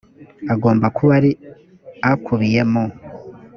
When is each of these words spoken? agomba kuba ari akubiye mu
agomba 0.53 0.85
kuba 0.95 1.11
ari 1.19 1.31
akubiye 2.11 2.61
mu 2.71 2.83